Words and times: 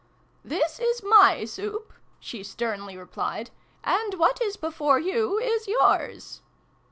"This 0.53 0.79
is 0.79 1.03
my 1.03 1.45
soup," 1.45 1.93
she 2.19 2.43
sternly 2.43 2.97
replied:" 2.97 3.51
and 3.83 4.15
what 4.15 4.41
is 4.41 4.57
before 4.57 4.97
you 4.97 5.37
is 5.37 5.67
yours." 5.67 6.41